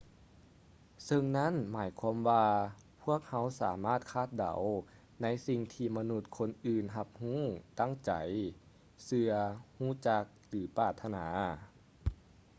[1.05, 2.45] ເຊິ່ງນັ້ນໝາຍຄວາມວ່າ
[3.03, 4.61] ພວກເຮົາສາມາດຄາດເດົາ
[5.21, 7.41] ໃນສິ່ງທີ່ມະນຸດຄົນອື່ນຮັບຮູ້
[7.79, 8.11] ຕັ້ງໃຈ
[9.03, 9.31] ເຊື່ອ
[9.77, 11.27] ຮູ້ຈັກ ຫຼື ປາດຖະໜາ
[11.57, 12.09] ໄດ້